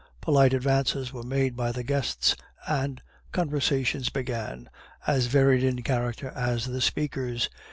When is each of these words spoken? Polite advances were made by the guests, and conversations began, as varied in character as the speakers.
Polite 0.19 0.51
advances 0.55 1.13
were 1.13 1.21
made 1.21 1.55
by 1.55 1.71
the 1.71 1.83
guests, 1.83 2.35
and 2.67 3.03
conversations 3.31 4.09
began, 4.09 4.67
as 5.05 5.27
varied 5.27 5.63
in 5.63 5.83
character 5.83 6.29
as 6.31 6.65
the 6.65 6.81
speakers. 6.81 7.51